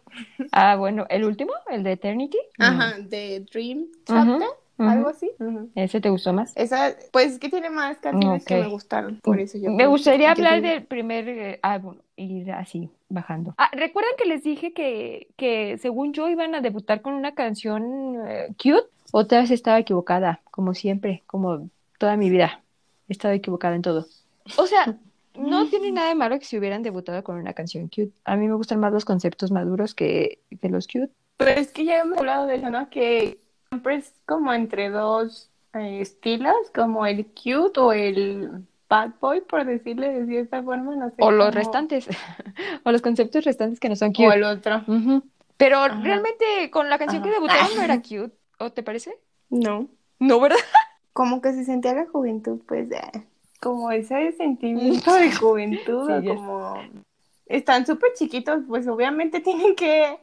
[0.52, 2.38] Ah, bueno, el último, el de Eternity.
[2.58, 4.48] Ajá, de Dream Chapter,
[4.80, 5.30] Algo así.
[5.76, 6.56] ¿Ese te gustó más?
[6.56, 10.28] Esa, pues es que tiene más canciones que me gustaron, por eso yo Me gustaría
[10.28, 13.54] que- hablar del primer eh, álbum, ir así, bajando.
[13.58, 18.16] Ah, ¿recuerdan que les dije que, que según yo iban a debutar con una canción
[18.28, 18.88] eh, cute?
[19.12, 22.62] Otra vez estaba equivocada, como siempre, como toda mi vida.
[23.10, 24.06] He estado equivocada en todo.
[24.58, 24.96] O sea,
[25.38, 28.12] no tiene nada de malo que si hubieran debutado con una canción cute.
[28.24, 31.10] A mí me gustan más los conceptos maduros que, que los cute.
[31.38, 32.90] Pero es que ya hemos hablado de eso, ¿no?
[32.90, 33.40] Que
[33.70, 39.66] siempre es como entre dos eh, estilos, como el cute o el bad boy, por
[39.66, 41.16] decirle de cierta forma, no sé.
[41.20, 42.08] O los restantes,
[42.84, 44.36] o los conceptos restantes que no son O cute.
[44.36, 44.82] el otro.
[45.58, 46.02] Pero Ajá.
[46.02, 49.16] realmente con la canción que debutaron no era cute, ¿o te parece?
[49.50, 49.88] No.
[50.18, 50.58] No, ¿verdad?
[51.14, 53.26] Como que se sentía la juventud, pues, eh,
[53.60, 56.82] como ese sentimiento de juventud, Sí, o como...
[57.48, 60.18] están súper chiquitos, pues obviamente tienen que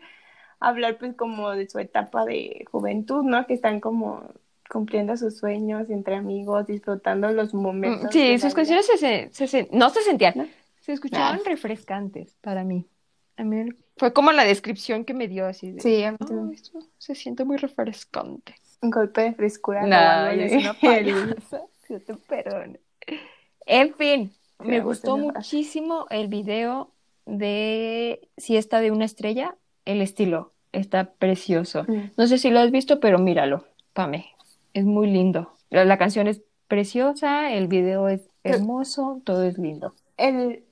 [0.60, 3.46] hablar pues como de su etapa de juventud, ¿no?
[3.46, 4.22] Que están como
[4.70, 8.10] cumpliendo sus sueños entre amigos, disfrutando los momentos.
[8.12, 10.46] Sí, sus canciones se, se- se- se- no se sentían, ¿No?
[10.80, 11.48] se escuchaban Ah.
[11.48, 12.84] refrescantes para mí.
[13.36, 15.80] A mí fue como la descripción que me dio así de.
[15.80, 18.54] Sí, a mí "Oh, esto se siente muy refrescante.
[18.82, 19.82] un golpe de frescura.
[19.82, 20.74] No, robándole es una
[22.04, 22.80] te perdone.
[23.66, 26.92] En fin, me gustó muchísimo el video
[27.24, 29.56] de Siesta de una estrella,
[29.86, 31.84] el estilo, está precioso.
[31.88, 32.10] Mm.
[32.18, 34.26] No sé si lo has visto, pero míralo, Pame,
[34.74, 35.52] es muy lindo.
[35.70, 39.94] La, la canción es preciosa, el video es hermoso, todo es lindo.
[40.18, 40.62] El,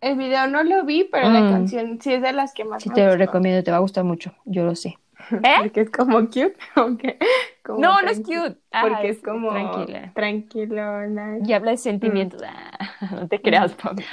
[0.00, 1.50] el video no lo vi, pero la Mm.
[1.50, 3.80] canción sí es de las que más Sí me te lo recomiendo, te va a
[3.80, 4.98] gustar mucho, yo lo sé.
[5.30, 5.54] ¿Eh?
[5.58, 7.18] Porque es como cute, aunque
[7.64, 8.56] como No, no es cute.
[8.80, 10.12] Porque es como tranquila.
[10.14, 11.38] tranquilona.
[11.44, 12.40] Y habla de sentimientos.
[12.46, 12.70] Ah,
[13.12, 14.04] no te creas, Pame.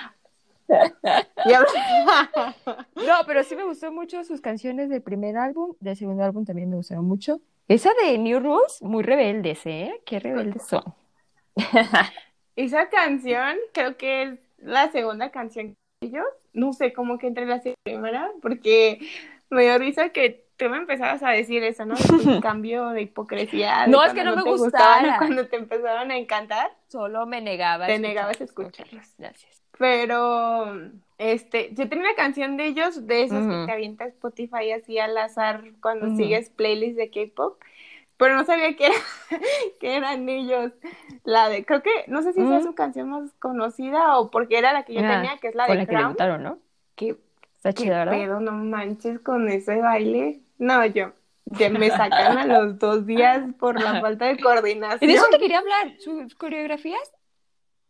[2.96, 6.70] No, pero sí me gustó mucho sus canciones del primer álbum, del segundo álbum también
[6.70, 7.40] me gustaron mucho.
[7.68, 10.02] Esa de New Rules, muy rebeldes, ¿eh?
[10.06, 10.84] Qué rebeldes son.
[12.56, 16.26] Esa canción creo que es la segunda canción de ellos.
[16.54, 19.00] No sé, como que entre la primera, porque
[19.50, 21.96] me dio risa que tú me empezabas a decir eso, ¿no?
[22.28, 23.84] El cambio de hipocresía.
[23.86, 26.72] de No, es que no me gustaban, Cuando te empezaron a encantar.
[26.88, 27.88] Solo me negaba.
[27.88, 29.14] Te negabas a escucharlos.
[29.18, 29.65] gracias.
[29.78, 30.74] Pero,
[31.18, 35.18] este, yo tenía una canción de ellos, de esos que te avienta Spotify así al
[35.18, 37.62] azar cuando sigues playlists de K-pop,
[38.18, 38.96] pero no sabía que, era,
[39.80, 40.72] que eran ellos.
[41.26, 42.70] La de, creo que, no sé si sea Ujú.
[42.70, 45.68] su canción más conocida o porque era la que yo Ah, tenía, que es la
[45.68, 46.08] de la que Crown.
[46.10, 46.60] gustaron, ¿no?
[46.96, 47.18] Que,
[47.58, 48.18] Está chida, ¿verdad?
[48.20, 50.40] pedo, no manches con ese baile.
[50.60, 51.12] No, yo,
[51.58, 55.10] que me sacan a los dos días por la falta de coordinación.
[55.10, 55.94] Y de eso te quería hablar.
[56.00, 57.12] Sus coreografías,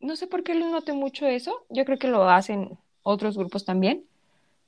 [0.05, 1.65] no sé por qué lo noté mucho eso.
[1.69, 4.05] Yo creo que lo hacen otros grupos también.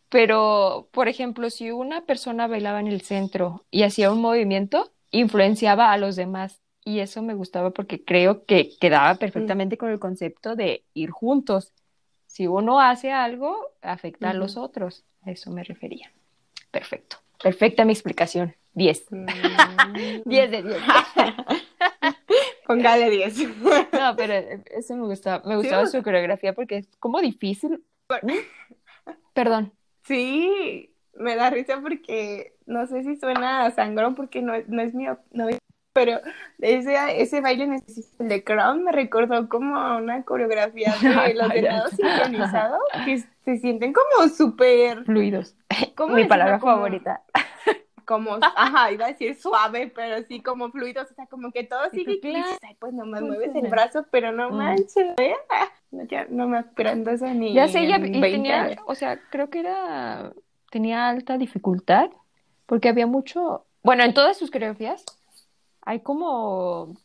[0.10, 5.92] Pero, por ejemplo, si una persona bailaba en el centro y hacía un movimiento, influenciaba
[5.92, 6.62] a los demás.
[6.84, 11.74] Y eso me gustaba porque creo que quedaba perfectamente con el concepto de ir juntos.
[12.26, 15.04] Si uno hace algo, afecta a los otros.
[15.24, 16.12] A eso me refería.
[16.72, 17.18] Perfecto.
[17.44, 18.56] Perfecta mi explicación.
[18.74, 19.06] 10.
[19.12, 19.26] Mm.
[20.26, 20.78] 10 de 10.
[22.68, 23.38] Póngale 10.
[23.94, 24.34] No, pero
[24.72, 25.42] eso me gustaba.
[25.48, 27.84] Me gustaba su coreografía porque es como difícil.
[29.34, 29.74] Perdón.
[30.04, 34.82] Sí, me da risa porque no sé si suena a sangrón porque no, es- no
[34.82, 35.60] es mi no es-
[35.94, 36.20] pero
[36.60, 37.82] ese, ese baile
[38.20, 43.58] el de Crown me recordó como a una coreografía de los venados sincronizados que se
[43.58, 45.56] sienten como súper Fluidos.
[45.96, 47.24] ¿cómo Mi palabra Como- favorita.
[48.08, 51.90] Como ajá, iba a decir suave, pero sí como fluidos, o sea, como que todo
[51.92, 52.58] sigue y claro.
[52.64, 54.58] ay, pues nomás mueves el brazo, pero no Mm.
[54.58, 55.36] manches, ¿eh?
[55.92, 59.20] Ya no me aprendo eso ni Ya sé, ya, en y 20 tenía, o sea,
[59.30, 60.34] creo que era,
[60.72, 62.10] tenía alta dificultad
[62.66, 65.04] porque había mucho, bueno, en todas sus coreografías
[65.82, 66.96] hay como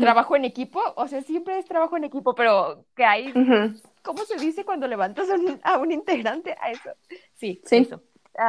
[0.00, 3.80] trabajo en equipo, o sea, siempre es trabajo en equipo, pero que hay, Ujú.
[4.02, 6.56] ¿cómo se dice cuando levantas a un, a un integrante?
[6.60, 6.90] A eso.
[7.34, 7.76] Sí, Sí.
[7.78, 8.02] eso.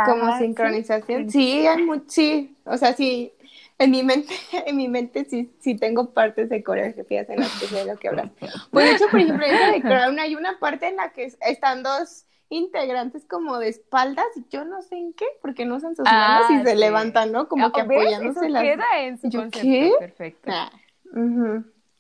[0.04, 1.30] Como Ajá, sincronización.
[1.30, 3.34] Sí, hay mu- sí, o sea, sí,
[3.80, 4.34] en mi mente,
[4.66, 8.08] en mi mente sí, sí tengo partes de coreografías en las que sé lo que
[8.10, 8.32] hablas.
[8.72, 11.38] Pues de hecho, por ejemplo, en de Crown hay una parte en la que es-
[11.42, 15.96] están dos integrantes como de espaldas y yo no sé en qué, porque no usan
[15.96, 16.80] sus Ah, manos y se sí.
[16.80, 17.48] levantan, ¿no?
[17.50, 18.00] Como que Ah, ¿ves?
[18.00, 18.64] apoyándose Eso las...
[18.64, 19.68] queda en su ¿Yo concepto.
[19.70, 19.96] qué?
[20.00, 20.50] Perfecto.
[20.52, 20.72] Ah.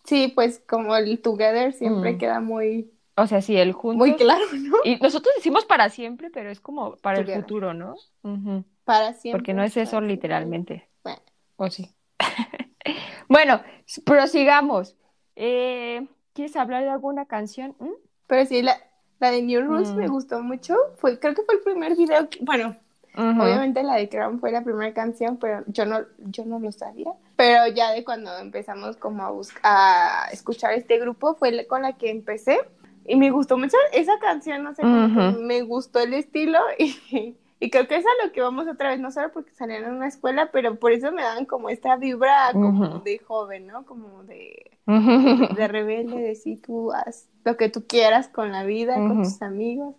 [0.05, 2.17] Sí, pues como el together siempre Mm.
[2.17, 3.97] queda muy, O sea, sí, el juntos.
[3.97, 4.77] muy claro, ¿no?
[4.83, 7.95] Y nosotros decimos para siempre, pero es como para el futuro, ¿no?
[8.23, 8.63] Ujú.
[8.85, 9.39] Para siempre.
[9.39, 10.87] Porque no es eso literalmente.
[11.03, 11.19] Bueno.
[11.57, 11.91] ¿O sí?
[13.29, 13.61] Bueno,
[14.05, 14.95] prosigamos.
[15.35, 17.75] Eh, ¿quieres hablar de alguna canción?
[17.79, 17.89] ¿Mm?
[18.27, 18.77] Pero sí, la,
[19.19, 19.95] la de New Rules Mm.
[19.97, 20.75] me gustó mucho.
[20.97, 22.29] Fue, creo que fue el primer video.
[22.29, 22.77] que- bueno,
[23.17, 23.41] Ujú.
[23.43, 27.11] obviamente la de Crown fue la primera canción, pero yo no, yo no lo sabía.
[27.35, 29.31] Pero ya de cuando empezamos como a
[29.63, 32.59] a escuchar este grupo, fue con la que empecé.
[33.07, 37.87] Y me gustó mucho esa canción, no sé, me gustó el estilo y, y creo
[37.87, 40.51] que es a lo que vamos otra vez, no solo porque salían en una escuela,
[40.51, 43.85] pero por eso me dan como esta vibra como de joven, ¿no?
[43.85, 48.95] Como de de rebelde, de si tú haz lo que tú quieras con la vida,
[48.95, 49.95] con tus amigos.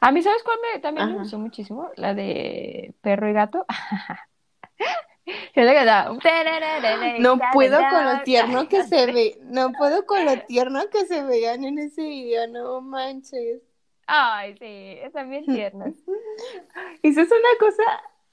[0.00, 1.90] A mí, ¿sabes cuál me, también me gustó muchísimo?
[1.96, 3.66] La de Perro y Gato.
[7.18, 11.22] No puedo con lo tierno que se ve, no puedo con lo tierno que se
[11.22, 13.62] veían en ese video, no manches.
[14.06, 15.94] Ay, sí, están bien tiernas.
[17.02, 17.82] Y eso es una cosa,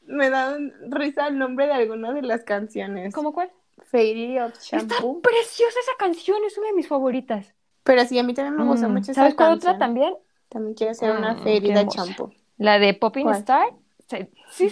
[0.03, 0.57] me da
[0.89, 3.13] risa el nombre de algunas de las canciones.
[3.13, 3.51] ¿Cómo cuál?
[3.83, 5.21] Fairy of Está Shampoo.
[5.21, 7.53] preciosa esa canción, es una de mis favoritas.
[7.83, 10.15] Pero sí, a mí también me gusta Mm, mucho esa ¿Sabes cuál otra también?
[10.49, 12.31] También quiero hacer una Mm, feria qué de champú.
[12.57, 13.29] La de Popping.
[13.29, 13.69] Star.
[14.07, 14.71] Sí, sí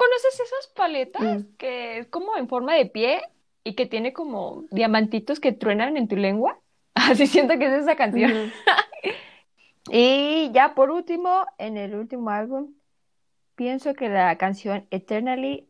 [0.00, 1.56] ¿Conoces esas paletas Mm.
[1.58, 3.20] que es como en forma de pie
[3.64, 6.58] y que tiene como diamantitos que truenan en tu lengua?
[6.94, 8.50] Así siento que es esa canción.
[9.92, 12.74] Y ya por último, en el último álbum,
[13.56, 15.66] pienso que la canción Eternally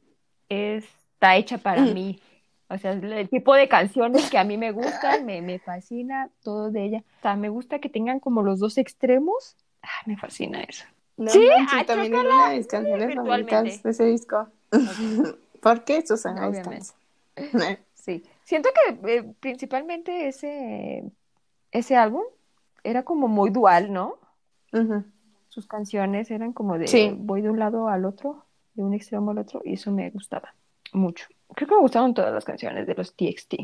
[0.49, 1.95] está hecha para Mm.
[1.95, 2.21] mí.
[2.69, 6.71] O sea, el tipo de canciones que a mí me gustan, me, me fascina todo
[6.71, 6.99] de ella.
[7.19, 9.57] O sea, me gusta que tengan como los dos extremos.
[9.83, 10.85] Ah, me fascina eso.
[11.21, 14.49] No Sí, manches, ah, también es una de mis canciones favoritas de ese disco.
[15.61, 16.87] ¿Por qué Susana Obviamente.
[17.95, 18.25] Sí.
[18.45, 21.05] Siento que eh, principalmente ese,
[21.71, 22.23] ese álbum
[22.83, 24.19] era como muy dual, ¿no?
[25.51, 27.15] Sus canciones eran como de Sí.
[27.15, 30.55] voy de un lado al otro, de un extremo al otro, y eso me gustaba
[30.95, 31.27] mucho.
[31.55, 33.57] Creo que me gustaron todas las canciones de los TXT.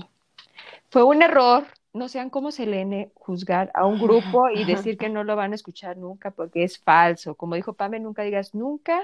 [0.91, 1.65] Fue un error,
[1.97, 5.57] no sean como Selene, juzgar a un grupo y decir que no lo van a
[5.57, 7.37] escuchar nunca porque es falso.
[7.37, 9.03] Como dijo Pame, nunca digas nunca.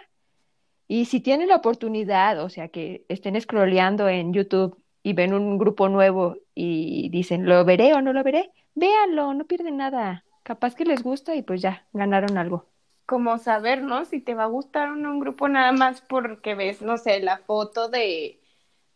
[0.89, 5.59] Y si tienen la oportunidad, o sea, que estén scrolleando en YouTube y ven un
[5.59, 8.53] grupo nuevo y dicen, ¿lo veré o no lo veré?
[8.75, 10.25] Véanlo, no pierden nada.
[10.43, 12.69] Capaz que les gusta y pues ya, ganaron algo.
[13.07, 14.05] Como saber, ¿no?
[14.05, 17.21] Si te va a gustar o no un grupo nada más porque ves, no sé,
[17.21, 18.41] la foto de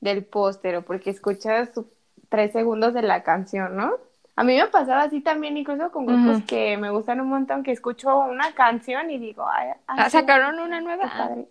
[0.00, 1.90] del póster o porque escuchas su-
[2.28, 3.92] tres segundos de la canción, ¿no?
[4.38, 7.72] A mí me pasaba así también, incluso con grupos que me gustan un montón, que
[7.72, 11.10] escucho una canción y digo, ay, ay, Ah, ¿sacaron una nueva?
[11.16, 11.46] Padre.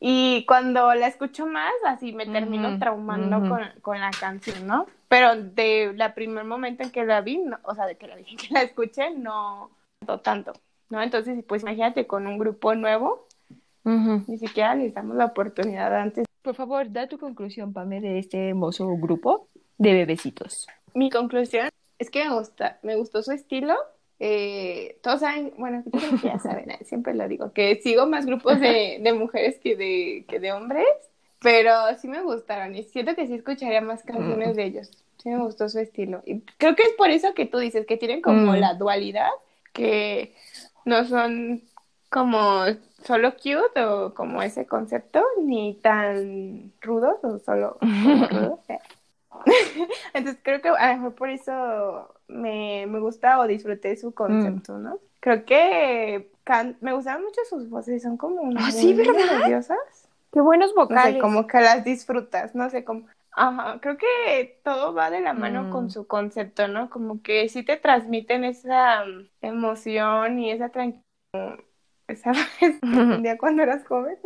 [0.00, 4.86] Y cuando la escucho más, así me termino Ujú, traumando con, con la canción, ¿no?
[5.08, 8.16] Pero de la primer momento en que la vi, no- o sea, de que la
[8.16, 9.70] vi, que la escuché, no
[10.08, 10.52] no tanto,
[10.90, 11.00] ¿no?
[11.00, 13.28] Entonces, pues imagínate con un grupo nuevo,
[13.84, 16.24] ni siquiera les damos la oportunidad antes.
[16.42, 20.66] Por favor, da tu conclusión, Pame, de este hermoso grupo de bebecitos.
[20.94, 23.76] Mi conclusión es que me gusta, me gustó su estilo.
[24.20, 25.82] Eh, todos saben, bueno,
[26.22, 30.24] ya saben, eh, siempre lo digo, que sigo más grupos de, de mujeres que de,
[30.28, 30.86] que de hombres,
[31.40, 34.90] pero sí me gustaron y siento que sí escucharía más canciones de ellos.
[35.20, 36.22] Sí me gustó su estilo.
[36.24, 38.56] Y creo que es por eso que tú dices que tienen como Mm.
[38.60, 39.30] la dualidad,
[39.72, 40.34] que
[40.84, 41.62] no son
[42.08, 42.64] como
[43.04, 47.78] solo cute o como ese concepto, ni tan rudos o solo,
[48.30, 48.60] rudos.
[50.14, 54.78] Entonces creo que a lo mejor por eso me, me gusta o disfruté su concepto,
[54.78, 54.98] ¿no?
[55.20, 59.12] Creo que can- me gustaban mucho sus voces, son como Ah, muy sí, ¿verdad?
[59.14, 59.78] melodiosas.
[60.32, 61.14] Qué buenos No vocales.
[61.14, 63.06] sé, como que las disfrutas, no sé cómo.
[63.34, 65.70] Ajá, creo que todo va de la mano Mm.
[65.70, 66.90] con su concepto, ¿no?
[66.90, 71.58] Como que sí te transmiten esa mm, emoción y esa tranquilidad,
[72.08, 72.32] esa
[73.14, 74.18] un día cuando eras joven.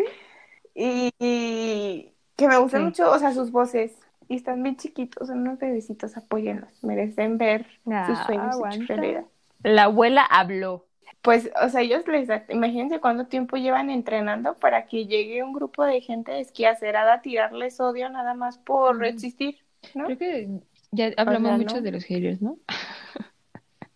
[0.74, 2.84] Y, y que me gustan Sí.
[2.84, 3.96] mucho, o sea, sus voces.
[4.28, 6.82] Y están bien chiquitos, son unos bebecitos, apóyenlos.
[6.82, 7.66] Merecen ver
[8.06, 8.96] sus Ah, sueños hechos aguanta.
[8.96, 9.24] realidad.
[9.62, 10.86] La abuela habló.
[11.22, 15.52] Pues, o sea, ellos les da- imagínense cuánto tiempo llevan entrenando para que llegue un
[15.52, 19.04] grupo de gente esquiacerada a tirarles odio nada más por Ujú.
[19.04, 19.58] existir,
[19.94, 20.04] ¿no?
[20.06, 20.48] Creo que
[20.92, 21.82] ya hablamos sea, mucho ¿no?
[21.82, 22.58] de los haters, ¿no?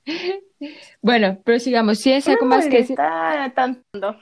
[1.02, 1.98] bueno, pero sigamos.
[1.98, 4.16] Si es No algo más que molesta tanto.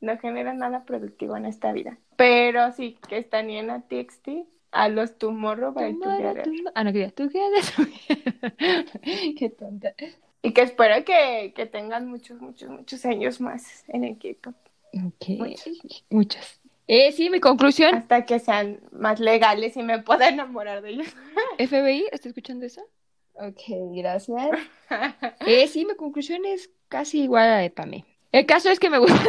[0.00, 1.96] No genera nada productivo en esta vida.
[2.16, 4.28] Pero sí, que están en a TXT,
[4.72, 6.42] a los Tomorrow by Tomorrow, Together.
[6.44, 7.10] tomorrow- Ah, no, quería.
[7.10, 7.62] Together.
[9.38, 9.94] Qué tonta.
[10.42, 14.54] Y que espero que, que tengan muchos, muchos, muchos años más en el K-pop.
[14.94, 15.28] Ok.
[15.38, 16.04] Muchos.
[16.10, 16.60] Muchas.
[16.88, 17.94] Eh, sí, mi conclusión.
[17.96, 21.08] Hasta que sean más legales y me pueda enamorar de ellos.
[21.58, 22.82] FBI, ¿está escuchando eso?
[23.34, 23.60] Ok,
[23.92, 24.48] gracias.
[25.46, 28.04] Eh, sí, mi conclusión es casi igual a de Pame.
[28.32, 29.26] El caso es que me gustan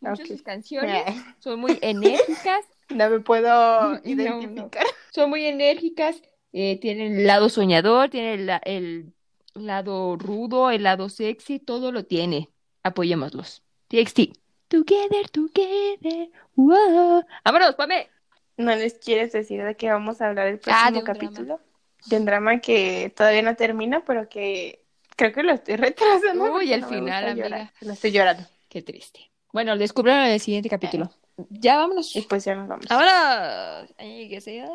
[0.00, 1.02] mucho sus canciones.
[1.38, 2.64] Son muy enérgicas.
[2.94, 3.48] No me puedo
[3.92, 4.86] No, identificar.
[5.12, 6.22] Son muy enérgicas.
[6.52, 9.12] eh, tienen el lado soñador, tienen el, el
[9.54, 12.50] lado rudo, el lado sexy, todo lo tiene.
[12.82, 13.62] Apoyémoslos.
[13.88, 14.20] TXT.
[14.68, 16.28] Together, together.
[16.54, 17.22] Wow.
[17.44, 18.08] Vámonos, Pame.
[18.56, 21.60] ¿No les quieres decir de qué vamos a hablar el Ah, próximo de capítulo?
[22.06, 24.84] De un drama que todavía no termina, pero que
[25.16, 26.54] creo que lo estoy retrasando.
[26.54, 27.72] Uy, no me final, amiga.
[27.80, 28.44] Lo estoy llorando.
[28.68, 29.30] Qué triste.
[29.52, 31.10] Bueno, lo descubrieron en el siguiente capítulo.
[31.50, 32.14] Ya vámonos.
[32.16, 32.86] Y pues ya nos vamos.
[32.88, 33.94] Vámonos.
[33.98, 34.68] Ay, que sea.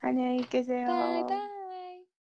[0.00, 0.86] Ay, que sea.
[0.88, 1.61] Bye, bye.